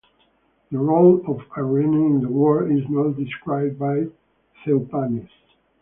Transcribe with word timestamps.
The 0.71 0.79
role 0.79 1.21
of 1.29 1.45
Irene 1.55 1.93
in 1.93 2.21
the 2.21 2.27
war 2.27 2.67
is 2.67 2.89
not 2.89 3.15
described 3.17 3.77
by 3.77 4.05
Theophanes. 4.65 5.29